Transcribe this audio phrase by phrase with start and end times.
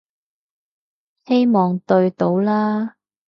[1.27, 2.95] 希望對到啦